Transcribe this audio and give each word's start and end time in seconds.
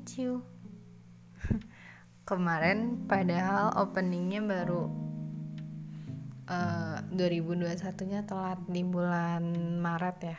meet 0.00 0.16
you. 0.16 0.40
Kemarin 2.28 3.04
padahal 3.04 3.76
openingnya 3.76 4.40
baru 4.40 4.88
uh, 6.48 7.04
2021-nya 7.12 8.24
telat 8.24 8.64
di 8.64 8.80
bulan 8.80 9.44
Maret 9.76 10.18
ya. 10.24 10.38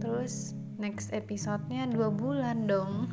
Terus 0.00 0.56
next 0.80 1.12
episode-nya 1.12 1.84
dua 1.92 2.08
bulan 2.08 2.64
dong. 2.64 3.12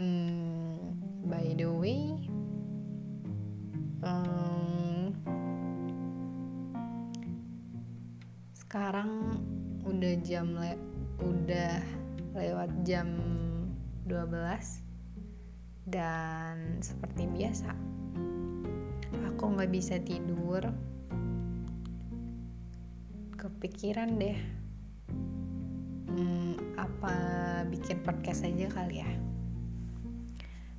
hmm, 0.00 0.80
by 1.28 1.52
the 1.52 1.68
way, 1.68 2.16
sekarang 8.56 9.36
udah 9.84 10.14
jam 10.24 10.56
le 10.56 10.80
udah 11.20 11.99
lewat 12.40 12.72
jam 12.88 13.08
12 14.08 15.92
dan 15.92 16.80
seperti 16.80 17.28
biasa 17.28 17.90
aku 19.40 19.56
nggak 19.56 19.72
bisa 19.72 19.96
tidur. 20.04 20.60
Kepikiran 23.40 24.20
deh. 24.20 24.36
Hmm, 26.12 26.60
apa 26.76 27.16
bikin 27.72 28.04
podcast 28.04 28.44
aja 28.44 28.68
kali 28.68 29.00
ya? 29.00 29.08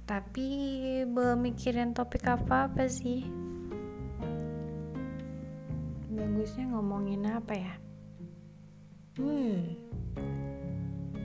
Tapi 0.05 0.47
belum 1.09 1.41
mikirin 1.41 1.97
topik 1.97 2.29
apa 2.29 2.69
apa 2.69 2.85
sih. 2.85 3.25
Bagusnya 6.13 6.69
ngomongin 6.69 7.25
apa 7.33 7.53
ya? 7.57 7.73
Hmm 9.17 9.73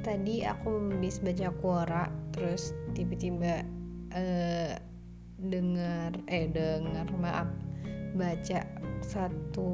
tadi 0.06 0.46
aku 0.46 0.94
habis 0.94 1.18
baca 1.18 1.50
Quora 1.58 2.06
terus 2.30 2.70
tiba-tiba 2.94 3.66
uh, 4.14 4.78
dengar 5.42 6.14
eh 6.30 6.46
dengar 6.46 7.10
maaf 7.18 7.50
baca 8.14 8.62
satu 9.02 9.68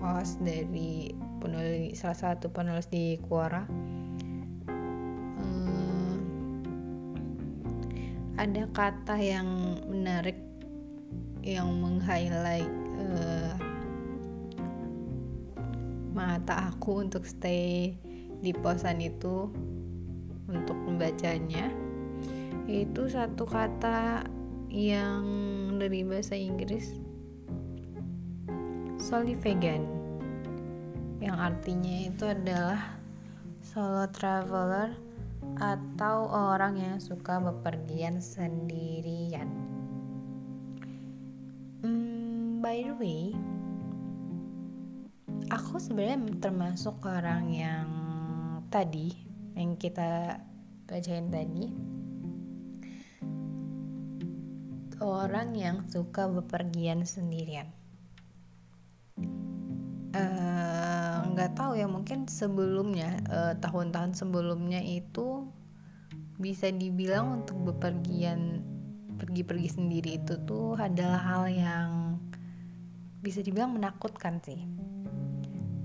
post 0.00 0.40
dari 0.40 1.12
penulis 1.44 2.00
salah 2.00 2.16
satu 2.16 2.48
penulis 2.48 2.88
di 2.88 3.20
Quora. 3.20 3.68
Uh, 4.64 6.16
ada 8.40 8.64
kata 8.72 9.20
yang 9.20 9.76
menarik 9.92 10.40
yang 11.44 11.68
meng-highlight 11.84 12.72
uh, 12.96 13.60
mata 16.16 16.72
aku 16.72 17.04
untuk 17.04 17.28
stay 17.28 17.92
di 18.40 18.52
posan 18.52 19.00
itu 19.00 19.48
untuk 20.46 20.78
membacanya 20.86 21.72
itu 22.66 23.06
satu 23.06 23.46
kata 23.46 24.26
yang 24.70 25.22
dari 25.78 26.02
bahasa 26.02 26.34
Inggris 26.34 26.98
solely 28.98 29.38
vegan 29.38 29.86
yang 31.22 31.38
artinya 31.38 32.10
itu 32.10 32.24
adalah 32.26 32.98
solo 33.62 34.04
traveler 34.12 34.94
atau 35.56 36.28
orang 36.28 36.76
yang 36.76 36.96
suka 37.00 37.40
bepergian 37.40 38.20
sendirian. 38.20 39.48
Hmm, 41.80 42.60
by 42.60 42.84
the 42.84 42.94
way, 43.00 43.22
aku 45.48 45.80
sebenarnya 45.80 46.20
termasuk 46.42 47.00
orang 47.06 47.48
yang 47.48 47.86
tadi 48.76 49.08
yang 49.56 49.80
kita 49.80 50.36
bacain 50.84 51.32
tadi 51.32 51.72
orang 55.00 55.56
yang 55.56 55.76
suka 55.88 56.28
bepergian 56.28 57.08
sendirian. 57.08 57.72
Eh, 60.12 61.16
nggak 61.32 61.50
uh, 61.52 61.54
tahu 61.56 61.72
ya 61.80 61.88
mungkin 61.88 62.28
sebelumnya 62.28 63.16
uh, 63.32 63.56
tahun-tahun 63.56 64.12
sebelumnya 64.12 64.84
itu 64.84 65.48
bisa 66.36 66.68
dibilang 66.68 67.40
untuk 67.44 67.56
bepergian 67.72 68.60
pergi-pergi 69.16 69.68
sendiri 69.72 70.20
itu 70.20 70.36
tuh 70.44 70.76
adalah 70.76 71.24
hal 71.24 71.44
yang 71.48 72.20
bisa 73.24 73.40
dibilang 73.40 73.72
menakutkan 73.72 74.36
sih. 74.44 74.60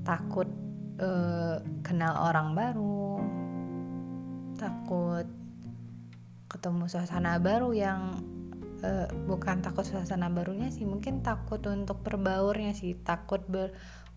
Takut 0.03 0.70
uh, 0.99 1.61
kenal 1.85 2.27
orang 2.27 2.57
baru 2.57 3.21
takut 4.59 5.27
ketemu 6.51 6.83
suasana 6.91 7.39
baru 7.39 7.71
yang 7.71 8.19
uh, 8.83 9.07
bukan 9.25 9.63
takut 9.63 9.87
suasana 9.87 10.27
barunya 10.27 10.67
sih 10.67 10.83
mungkin 10.83 11.23
takut 11.23 11.63
untuk 11.69 12.03
berbaurnya 12.03 12.75
sih 12.75 12.99
takut 13.01 13.45
ber 13.47 13.71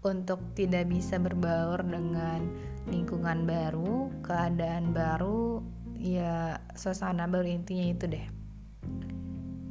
untuk 0.05 0.53
tidak 0.53 0.93
bisa 0.93 1.17
berbaur 1.17 1.81
dengan 1.81 2.45
lingkungan 2.85 3.49
baru 3.49 4.13
keadaan 4.21 4.93
baru 4.93 5.65
ya 5.97 6.61
suasana 6.77 7.25
baru 7.25 7.49
intinya 7.49 7.87
itu 7.89 8.05
deh. 8.13 8.27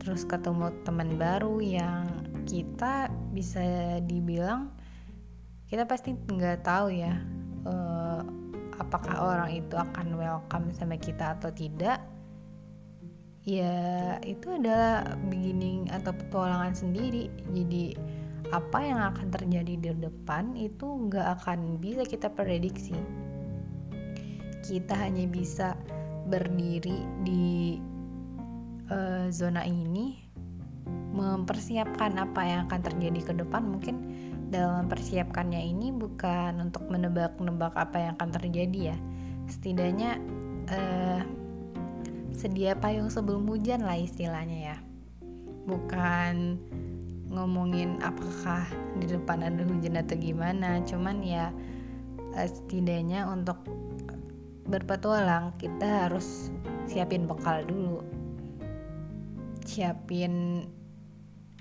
Terus 0.01 0.25
ketemu 0.25 0.73
teman 0.83 1.15
baru 1.21 1.61
yang 1.61 2.09
kita 2.49 3.13
bisa 3.31 4.01
dibilang 4.03 4.73
kita 5.73 5.89
pasti 5.89 6.13
nggak 6.13 6.61
tahu 6.61 6.93
ya 6.93 7.17
uh, 7.65 8.21
apakah 8.77 9.25
orang 9.25 9.57
itu 9.57 9.73
akan 9.73 10.21
welcome 10.21 10.69
sama 10.69 11.01
kita 11.01 11.33
atau 11.33 11.49
tidak. 11.49 11.97
Ya 13.41 14.21
itu 14.21 14.53
adalah 14.53 15.17
beginning 15.33 15.89
atau 15.89 16.13
petualangan 16.13 16.77
sendiri. 16.77 17.33
Jadi 17.57 17.97
apa 18.53 18.85
yang 18.85 19.01
akan 19.01 19.33
terjadi 19.33 19.73
di 19.81 19.89
depan 19.97 20.53
itu 20.53 21.09
nggak 21.09 21.41
akan 21.41 21.81
bisa 21.81 22.05
kita 22.05 22.29
prediksi. 22.29 22.93
Kita 24.61 24.93
hanya 24.93 25.25
bisa 25.25 25.73
berdiri 26.29 27.01
di 27.25 27.81
uh, 28.93 29.25
zona 29.33 29.65
ini 29.65 30.21
mempersiapkan 31.17 32.21
apa 32.21 32.41
yang 32.45 32.59
akan 32.69 32.79
terjadi 32.93 33.19
ke 33.25 33.33
depan. 33.41 33.73
Mungkin 33.73 33.95
dalam 34.53 34.85
mempersiapkannya 34.85 35.65
ini 35.65 35.89
bukan 35.89 36.61
untuk 36.61 36.85
menebak-nebak 36.93 37.73
apa 37.73 37.97
yang 37.97 38.13
akan 38.21 38.29
terjadi 38.29 38.93
ya. 38.93 38.97
Setidaknya 39.49 40.21
uh, 40.69 41.21
sedia 42.37 42.77
payung 42.77 43.09
sebelum 43.09 43.49
hujan 43.49 43.81
lah 43.81 43.97
istilahnya 43.97 44.73
ya. 44.73 44.77
Bukan 45.65 46.61
ngomongin 47.33 47.97
apakah 48.05 48.69
di 49.01 49.09
depan 49.09 49.41
ada 49.41 49.65
hujan 49.65 49.97
atau 49.97 50.13
gimana 50.13 50.85
cuman 50.85 51.25
ya 51.25 51.49
uh, 52.37 52.45
setidaknya 52.45 53.25
untuk 53.25 53.57
berpetualang 54.69 55.57
kita 55.57 56.05
harus 56.05 56.53
siapin 56.85 57.25
bekal 57.25 57.65
dulu. 57.65 58.05
Siapin 59.65 60.67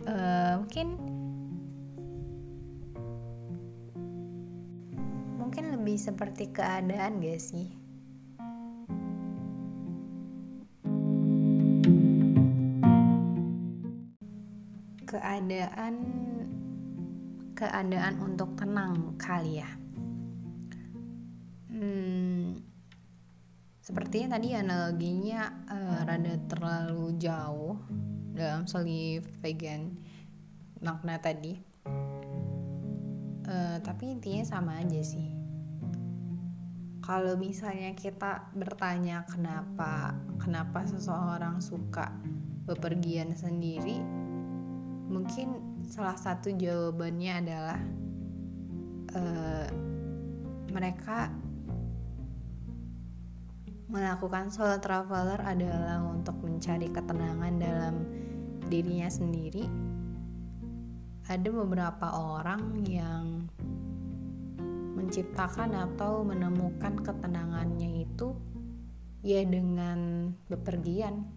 uh, 0.04 0.60
mungkin 0.60 1.21
lebih 5.82 5.98
seperti 5.98 6.54
keadaan 6.54 7.19
gak 7.19 7.43
sih? 7.43 7.75
Keadaan 15.02 15.94
keadaan 17.58 18.14
untuk 18.23 18.55
tenang 18.55 19.19
kali 19.19 19.58
ya. 19.58 19.70
Hmm, 21.75 22.62
sepertinya 23.82 24.38
tadi 24.38 24.55
analoginya 24.55 25.67
uh, 25.67 26.06
rada 26.06 26.38
terlalu 26.46 27.19
jauh 27.19 27.75
dalam 28.31 28.70
soli 28.70 29.19
vegan 29.43 29.99
makna 30.78 31.19
tadi. 31.19 31.58
Uh, 33.50 33.82
tapi 33.82 34.14
intinya 34.14 34.46
sama 34.46 34.78
aja 34.78 35.02
sih 35.02 35.41
kalau 37.02 37.34
misalnya 37.34 37.99
kita 37.99 38.46
bertanya 38.54 39.26
kenapa? 39.26 40.14
Kenapa 40.38 40.87
seseorang 40.87 41.58
suka 41.58 42.14
bepergian 42.62 43.34
sendiri? 43.34 43.99
Mungkin 45.10 45.82
salah 45.90 46.14
satu 46.14 46.54
jawabannya 46.54 47.32
adalah 47.43 47.81
uh, 49.19 49.66
mereka 50.70 51.34
melakukan 53.90 54.49
solo 54.49 54.78
traveler 54.78 55.43
adalah 55.43 56.00
untuk 56.06 56.38
mencari 56.40 56.87
ketenangan 56.88 57.54
dalam 57.58 57.94
dirinya 58.70 59.10
sendiri. 59.10 59.66
Ada 61.26 61.50
beberapa 61.50 62.14
orang 62.14 62.87
yang 62.87 63.41
menciptakan 65.12 65.76
atau 65.76 66.25
menemukan 66.25 67.05
ketenangannya 67.05 68.09
itu 68.09 68.32
ya 69.20 69.44
dengan 69.44 70.32
bepergian 70.49 71.29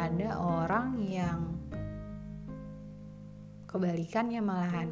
ada 0.00 0.32
orang 0.40 0.96
yang 1.04 1.60
kebalikannya 3.68 4.40
malahan 4.40 4.88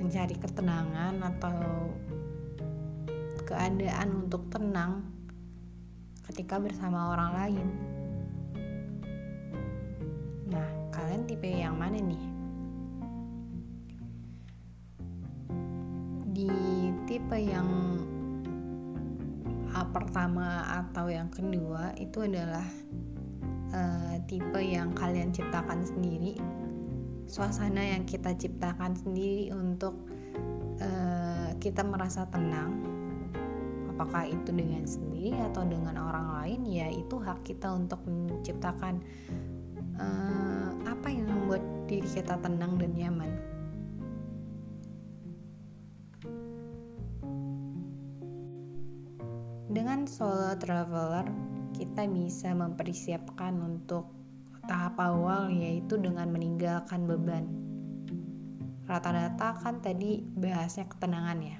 mencari 0.00 0.32
ketenangan 0.32 1.20
atau 1.20 1.60
keadaan 3.44 4.24
untuk 4.24 4.48
tenang 4.48 5.12
ketika 6.24 6.56
bersama 6.56 7.12
orang 7.12 7.30
lain. 7.36 7.68
Nah, 10.48 10.68
kalian 10.88 11.28
tipe 11.28 11.52
yang 11.52 11.76
mana 11.76 12.00
nih? 12.00 12.27
Di 16.38 16.46
tipe 17.10 17.34
yang 17.34 17.98
A 19.74 19.82
pertama 19.90 20.70
atau 20.70 21.10
yang 21.10 21.26
kedua 21.34 21.90
itu 21.98 22.22
adalah 22.22 22.62
uh, 23.74 24.14
tipe 24.30 24.62
yang 24.62 24.94
kalian 24.94 25.34
ciptakan 25.34 25.82
sendiri. 25.82 26.38
Suasana 27.26 27.82
yang 27.82 28.06
kita 28.06 28.38
ciptakan 28.38 28.94
sendiri 28.94 29.50
untuk 29.50 29.98
uh, 30.78 31.58
kita 31.58 31.82
merasa 31.82 32.22
tenang. 32.30 32.86
Apakah 33.90 34.30
itu 34.30 34.54
dengan 34.54 34.86
sendiri 34.86 35.34
atau 35.50 35.66
dengan 35.66 35.98
orang 35.98 36.38
lain? 36.38 36.60
Ya 36.70 36.86
itu 36.86 37.18
hak 37.18 37.42
kita 37.42 37.66
untuk 37.74 37.98
menciptakan 38.06 39.02
uh, 39.98 40.70
apa 40.86 41.10
yang 41.10 41.26
membuat 41.26 41.66
diri 41.90 42.06
kita 42.06 42.38
tenang 42.38 42.78
dan 42.78 42.94
nyaman 42.94 43.57
solo 50.08 50.56
traveler, 50.56 51.28
kita 51.76 52.08
bisa 52.08 52.56
mempersiapkan 52.56 53.60
untuk 53.60 54.08
tahap 54.64 54.96
awal 54.96 55.52
yaitu 55.52 56.00
dengan 56.00 56.32
meninggalkan 56.32 57.04
beban. 57.04 57.44
Rata-rata 58.88 59.60
kan 59.60 59.84
tadi 59.84 60.24
bahasnya 60.32 60.88
ketenangan 60.88 61.38
ya. 61.44 61.58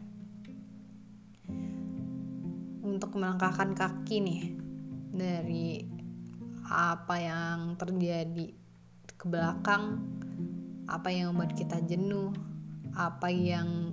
Untuk 2.88 3.20
melangkahkan 3.20 3.76
kaki 3.76 4.16
nih 4.24 4.42
dari 5.12 5.84
apa 6.72 7.20
yang 7.20 7.76
terjadi 7.76 8.48
ke 9.12 9.24
belakang, 9.28 10.00
apa 10.88 11.12
yang 11.12 11.36
membuat 11.36 11.52
kita 11.52 11.84
jenuh, 11.84 12.32
apa 12.96 13.28
yang 13.28 13.92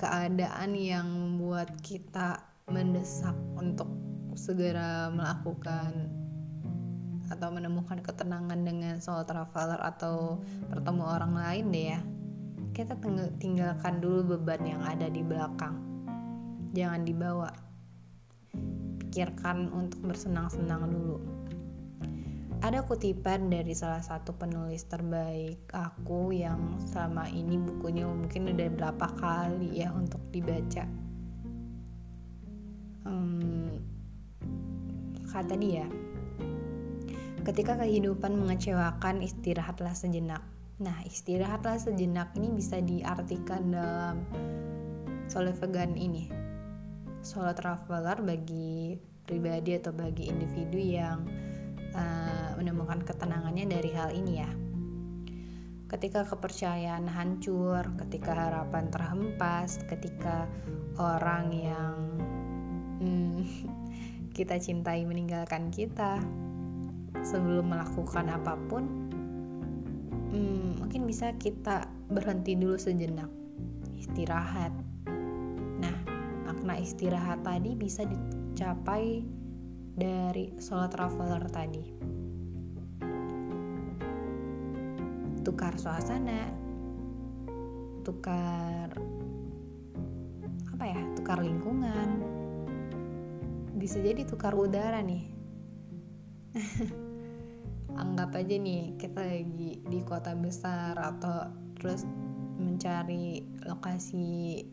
keadaan 0.00 0.72
yang 0.72 1.04
membuat 1.04 1.68
kita 1.84 2.53
mendesak 2.68 3.36
untuk 3.60 3.86
segera 4.34 5.12
melakukan 5.12 6.10
atau 7.28 7.48
menemukan 7.48 8.00
ketenangan 8.04 8.60
dengan 8.66 9.00
soul 9.00 9.24
traveler 9.24 9.80
atau 9.80 10.40
bertemu 10.68 11.04
orang 11.04 11.32
lain 11.38 11.64
deh 11.72 11.86
ya. 11.96 12.00
Kita 12.74 12.98
tinggalkan 13.38 14.02
dulu 14.02 14.34
beban 14.34 14.66
yang 14.66 14.82
ada 14.82 15.06
di 15.06 15.22
belakang. 15.22 15.78
Jangan 16.74 17.06
dibawa. 17.06 17.48
Pikirkan 18.98 19.70
untuk 19.70 20.02
bersenang-senang 20.10 20.90
dulu. 20.90 21.22
Ada 22.64 22.82
kutipan 22.82 23.52
dari 23.52 23.76
salah 23.76 24.00
satu 24.00 24.34
penulis 24.34 24.88
terbaik 24.88 25.68
aku 25.70 26.32
yang 26.32 26.80
selama 26.80 27.28
ini 27.28 27.60
bukunya 27.60 28.08
mungkin 28.08 28.50
udah 28.56 28.68
berapa 28.72 29.06
kali 29.20 29.84
ya 29.84 29.92
untuk 29.92 30.24
dibaca 30.32 30.88
hmm, 33.04 33.70
kata 35.30 35.54
dia 35.56 35.86
ketika 37.44 37.76
kehidupan 37.76 38.40
mengecewakan 38.40 39.20
istirahatlah 39.20 39.92
sejenak. 39.92 40.40
Nah 40.80 40.96
istirahatlah 41.04 41.76
sejenak 41.76 42.32
ini 42.40 42.48
bisa 42.56 42.80
diartikan 42.80 43.68
dalam 43.68 44.24
solo 45.28 45.52
vegan 45.52 45.92
ini. 45.94 46.32
Solo 47.20 47.52
traveler 47.52 48.24
bagi 48.24 48.96
pribadi 49.24 49.76
atau 49.76 49.92
bagi 49.92 50.28
individu 50.28 50.80
yang 50.80 51.24
uh, 51.92 52.56
menemukan 52.56 53.04
ketenangannya 53.04 53.68
dari 53.68 53.90
hal 53.92 54.10
ini 54.12 54.32
ya. 54.40 54.50
Ketika 55.84 56.24
kepercayaan 56.26 57.06
hancur, 57.06 57.84
ketika 58.00 58.34
harapan 58.34 58.88
terhempas, 58.88 59.84
ketika 59.84 60.48
orang 60.96 61.52
yang 61.54 61.96
hmm, 63.00 63.42
kita 64.36 64.58
cintai 64.58 65.06
meninggalkan 65.06 65.70
kita. 65.72 66.20
Sebelum 67.24 67.72
melakukan 67.72 68.28
apa 68.28 68.58
pun 68.68 68.84
hmm, 70.34 70.82
mungkin 70.82 71.08
bisa 71.08 71.32
kita 71.40 71.88
berhenti 72.12 72.52
dulu 72.52 72.76
sejenak 72.76 73.30
istirahat. 73.96 74.74
Nah 75.80 75.96
makna 76.44 76.76
istirahat 76.76 77.40
tadi 77.40 77.72
bisa 77.72 78.04
dicapai 78.04 79.24
dari 79.96 80.52
solo 80.60 80.90
traveler 80.90 81.48
tadi. 81.48 81.84
Tukar 85.40 85.76
suasana 85.80 86.64
tukar 88.04 88.92
apa 90.76 90.84
ya 90.84 91.00
tukar 91.16 91.40
lingkungan 91.40 92.33
bisa 93.84 94.00
jadi 94.00 94.24
tukar 94.24 94.56
udara 94.56 95.04
nih. 95.04 95.28
Anggap 98.00 98.32
aja 98.32 98.56
nih 98.56 98.96
kita 98.96 99.20
lagi 99.20 99.84
di 99.84 100.00
kota 100.08 100.32
besar 100.32 100.96
atau 100.96 101.52
terus 101.76 102.08
mencari 102.56 103.44
lokasi 103.68 104.64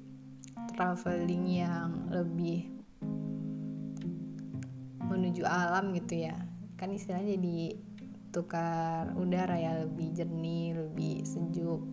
traveling 0.72 1.44
yang 1.44 2.08
lebih 2.08 2.72
menuju 5.04 5.44
alam 5.44 5.92
gitu 5.92 6.32
ya. 6.32 6.48
Kan 6.80 6.96
istilahnya 6.96 7.36
jadi 7.36 7.76
tukar 8.32 9.12
udara 9.20 9.60
ya 9.60 9.84
lebih 9.84 10.16
jernih 10.16 10.88
lebih 10.88 11.28
sejuk. 11.28 11.84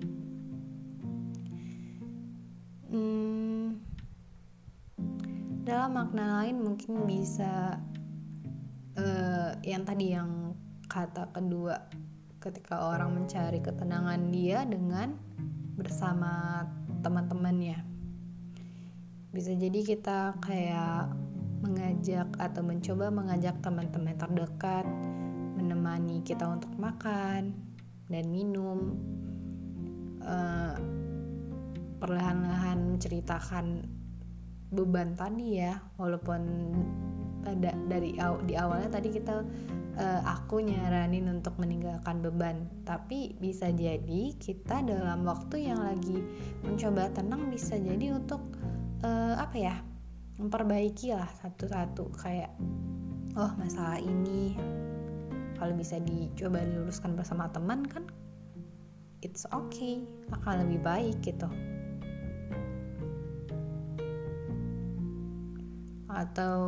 Hmm, 2.94 3.87
dalam 5.68 6.00
makna 6.00 6.40
lain 6.40 6.64
mungkin 6.64 7.04
bisa 7.04 7.76
uh, 8.96 9.52
yang 9.60 9.84
tadi 9.84 10.16
yang 10.16 10.56
kata 10.88 11.28
kedua 11.36 11.76
ketika 12.40 12.88
orang 12.88 13.12
mencari 13.12 13.60
ketenangan 13.60 14.32
dia 14.32 14.64
dengan 14.64 15.12
bersama 15.76 16.64
teman-temannya. 17.04 17.84
Bisa 19.28 19.52
jadi 19.52 19.84
kita 19.84 20.40
kayak 20.40 21.12
mengajak 21.60 22.32
atau 22.40 22.64
mencoba 22.64 23.12
mengajak 23.12 23.60
teman-teman 23.60 24.16
terdekat 24.16 24.88
menemani 25.60 26.24
kita 26.24 26.48
untuk 26.48 26.72
makan 26.80 27.52
dan 28.08 28.24
minum 28.32 28.96
uh, 30.24 30.80
perlahan-lahan 32.00 32.96
menceritakan 32.96 33.84
beban 34.68 35.16
tadi 35.16 35.60
ya 35.64 35.80
walaupun 35.96 36.40
pada 37.40 37.72
dari 37.88 38.18
aw, 38.20 38.42
di 38.44 38.58
awalnya 38.58 39.00
tadi 39.00 39.08
kita 39.08 39.40
uh, 39.96 40.20
aku 40.26 40.60
nyaranin 40.60 41.30
untuk 41.32 41.56
meninggalkan 41.56 42.20
beban. 42.20 42.68
Tapi 42.84 43.38
bisa 43.40 43.72
jadi 43.72 44.34
kita 44.36 44.84
dalam 44.84 45.24
waktu 45.24 45.70
yang 45.72 45.80
lagi 45.80 46.20
mencoba 46.66 47.08
tenang 47.14 47.48
bisa 47.48 47.78
jadi 47.78 48.12
untuk 48.18 48.42
uh, 49.06 49.38
apa 49.38 49.56
ya 49.56 49.74
memperbaiki 50.36 51.16
lah 51.16 51.30
satu-satu. 51.40 52.12
Kayak 52.20 52.52
oh 53.38 53.52
masalah 53.56 54.02
ini 54.02 54.58
kalau 55.58 55.74
bisa 55.74 55.98
dicoba 56.02 56.62
diluruskan 56.62 57.18
bersama 57.18 57.50
teman 57.50 57.82
kan 57.86 58.06
it's 59.26 59.42
okay 59.50 60.06
akan 60.30 60.66
lebih 60.66 60.80
baik 60.86 61.16
gitu 61.22 61.50
atau 66.08 66.60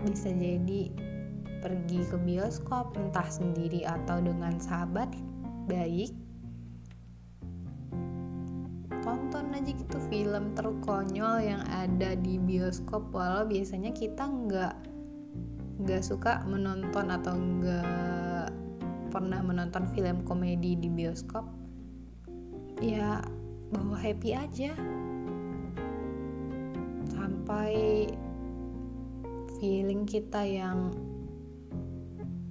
bisa 0.00 0.32
jadi 0.32 0.88
pergi 1.60 2.00
ke 2.08 2.16
bioskop 2.16 2.96
entah 2.96 3.28
sendiri 3.28 3.84
atau 3.84 4.18
dengan 4.24 4.56
sahabat 4.56 5.12
baik. 5.68 6.16
Tonton 9.00 9.56
aja 9.56 9.72
gitu 9.72 9.98
film 10.12 10.52
terkonyol 10.56 11.40
yang 11.40 11.62
ada 11.72 12.16
di 12.16 12.36
bioskop 12.36 13.08
walau 13.12 13.48
biasanya 13.48 13.92
kita 13.96 14.28
nggak 14.28 14.76
nggak 15.80 16.02
suka 16.04 16.44
menonton 16.44 17.08
atau 17.08 17.32
nggak 17.32 18.52
pernah 19.08 19.40
menonton 19.40 19.88
film 19.96 20.24
komedi 20.24 20.76
di 20.76 20.88
bioskop. 20.88 21.44
Ya 22.80 23.20
bawa 23.72 23.96
happy 24.00 24.32
aja 24.32 24.72
sampai 27.12 28.06
feeling 29.58 30.08
kita 30.08 30.40
yang 30.46 30.94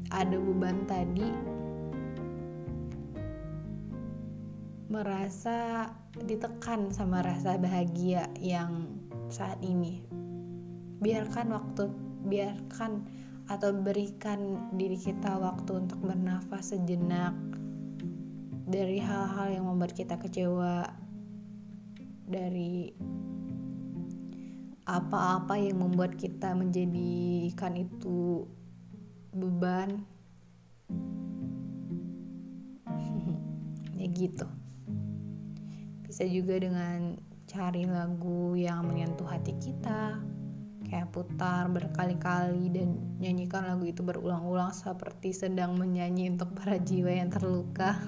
ada 0.10 0.38
beban 0.38 0.86
tadi 0.86 1.30
merasa 4.90 5.86
ditekan 6.26 6.90
sama 6.90 7.22
rasa 7.22 7.62
bahagia 7.62 8.26
yang 8.42 8.90
saat 9.30 9.62
ini. 9.62 10.02
Biarkan 11.00 11.54
waktu 11.54 11.94
biarkan 12.26 13.06
atau 13.50 13.70
berikan 13.74 14.70
diri 14.78 14.98
kita 14.98 15.38
waktu 15.38 15.86
untuk 15.86 16.02
bernafas 16.02 16.74
sejenak 16.74 17.34
dari 18.70 19.02
hal-hal 19.02 19.50
yang 19.50 19.66
membuat 19.66 19.98
kita 19.98 20.18
kecewa 20.22 20.86
dari 22.30 22.94
apa-apa 24.98 25.62
yang 25.62 25.86
membuat 25.86 26.18
kita 26.18 26.58
menjadikan 26.58 27.78
itu 27.78 28.50
beban. 29.36 30.02
Ya 34.00 34.08
gitu. 34.16 34.48
Bisa 36.08 36.24
juga 36.24 36.56
dengan 36.56 37.20
cari 37.44 37.84
lagu 37.84 38.56
yang 38.56 38.88
menyentuh 38.88 39.28
hati 39.28 39.60
kita 39.60 40.24
kayak 40.88 41.12
putar 41.12 41.68
berkali-kali 41.68 42.72
dan 42.72 42.96
nyanyikan 43.20 43.68
lagu 43.68 43.86
itu 43.86 44.00
berulang-ulang 44.02 44.72
seperti 44.72 45.36
sedang 45.36 45.76
menyanyi 45.76 46.32
untuk 46.32 46.56
para 46.56 46.80
jiwa 46.80 47.12
yang 47.12 47.28
terluka. 47.28 48.00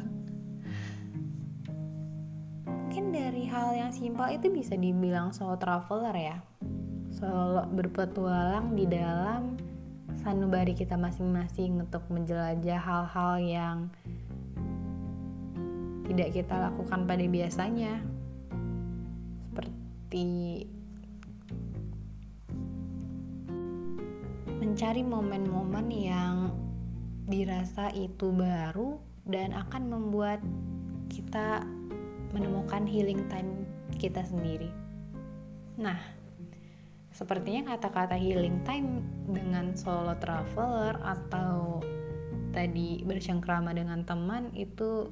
Mungkin 2.65 3.11
dari 3.11 3.43
hal 3.51 3.75
yang 3.75 3.91
simpel 3.91 4.31
itu 4.31 4.47
bisa 4.47 4.79
dibilang 4.79 5.35
solo 5.35 5.59
traveler 5.59 6.15
ya 6.15 6.50
solo 7.11 7.67
berpetualang 7.75 8.73
di 8.73 8.87
dalam 8.87 9.59
sanubari 10.21 10.71
kita 10.71 10.95
masing-masing 10.95 11.83
untuk 11.83 12.03
menjelajah 12.07 12.79
hal-hal 12.79 13.33
yang 13.41 13.77
tidak 16.07 16.35
kita 16.35 16.55
lakukan 16.67 17.07
pada 17.07 17.25
biasanya 17.27 18.03
seperti 19.47 20.67
mencari 24.59 25.01
momen-momen 25.03 25.87
yang 25.91 26.35
dirasa 27.31 27.87
itu 27.95 28.31
baru 28.35 28.99
dan 29.23 29.55
akan 29.55 29.87
membuat 29.87 30.43
kita 31.07 31.63
menemukan 32.35 32.83
healing 32.87 33.23
time 33.31 33.67
kita 33.95 34.23
sendiri. 34.27 34.67
Nah, 35.79 35.99
sepertinya 37.11 37.75
kata-kata 37.75 38.15
healing 38.15 38.63
time 38.63 39.03
dengan 39.27 39.75
solo 39.75 40.15
traveler 40.19 40.95
atau 41.03 41.83
tadi 42.55 43.03
bersengkrama 43.03 43.75
dengan 43.75 44.03
teman 44.07 44.51
itu 44.55 45.11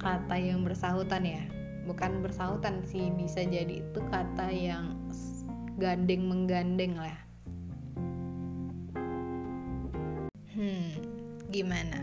kata 0.00 0.36
yang 0.36 0.64
bersahutan 0.64 1.24
ya? 1.24 1.44
Bukan 1.84 2.24
bersahutan 2.24 2.80
sih 2.84 3.12
bisa 3.16 3.44
jadi 3.44 3.80
itu 3.80 4.00
kata 4.08 4.48
yang 4.52 4.96
gandeng 5.80 6.28
menggandeng 6.28 6.96
lah. 6.96 7.18
Hmm 10.54 11.14
gimana? 11.54 12.02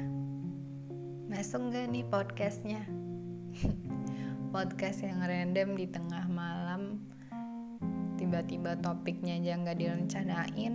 Masuk 1.28 1.76
gak 1.76 1.92
nih 1.92 2.08
podcastnya? 2.08 2.84
Podcast 4.56 5.04
yang 5.04 5.24
random 5.24 5.76
di 5.76 5.88
tengah 5.88 6.28
malam 6.28 7.01
tiba-tiba 8.32 8.80
topiknya 8.80 9.44
aja 9.44 9.60
nggak 9.60 9.80
direncanain. 9.84 10.74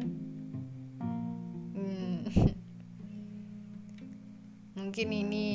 Hmm. 1.73 2.21
mungkin 4.77 5.09
ini 5.09 5.49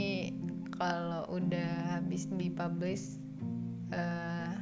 kalau 0.81 1.29
udah 1.29 2.01
habis 2.01 2.25
dipublish 2.33 3.21
uh, 3.93 4.57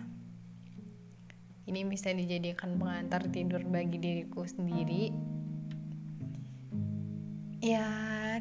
ini 1.63 1.88
bisa 1.88 2.12
dijadikan 2.12 2.75
pengantar 2.75 3.24
tidur 3.31 3.63
bagi 3.72 4.03
diriku 4.03 4.43
sendiri. 4.43 5.15
Ya 7.63 7.88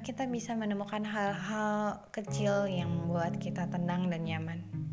kita 0.02 0.26
bisa 0.26 0.58
menemukan 0.58 1.06
hal-hal 1.06 2.02
kecil 2.10 2.66
yang 2.66 2.90
membuat 2.90 3.38
kita 3.38 3.70
tenang 3.70 4.10
dan 4.10 4.26
nyaman 4.26 4.87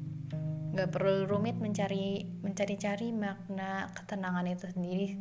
Gak 0.75 0.91
perlu 0.91 1.23
rumit 1.31 1.55
mencari 1.55 2.27
mencari-cari 2.43 3.15
makna 3.15 3.87
ketenangan 3.95 4.43
itu 4.43 4.67
sendiri 4.75 5.15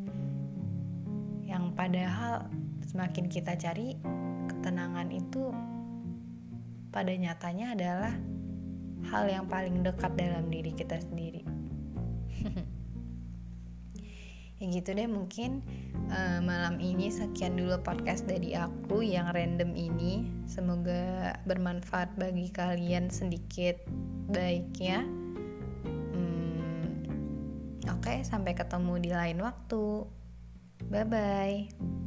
yang 1.47 1.71
padahal 1.79 2.51
semakin 2.83 3.31
kita 3.31 3.55
cari 3.55 3.95
ketenangan 4.51 5.15
itu 5.15 5.55
pada 6.91 7.15
nyatanya 7.15 7.79
adalah 7.79 8.13
hal 9.15 9.31
yang 9.31 9.47
paling 9.47 9.87
dekat 9.87 10.11
dalam 10.19 10.51
diri 10.51 10.75
kita 10.75 10.99
sendiri. 10.99 11.47
ya 14.59 14.65
gitu 14.71 14.91
deh 14.91 15.07
mungkin 15.07 15.63
uh, 16.11 16.43
malam 16.43 16.83
ini 16.83 17.15
sekian 17.15 17.55
dulu 17.55 17.79
podcast 17.83 18.27
dari 18.27 18.59
aku 18.59 19.07
yang 19.07 19.31
random 19.31 19.71
ini. 19.79 20.27
Semoga 20.51 21.39
bermanfaat 21.47 22.11
bagi 22.19 22.51
kalian 22.51 23.07
sedikit 23.07 23.79
baik 24.35 24.67
sampai 28.25 28.57
ketemu 28.57 28.95
di 28.99 29.11
lain 29.13 29.39
waktu. 29.45 30.09
Bye 30.89 31.07
bye. 31.07 32.03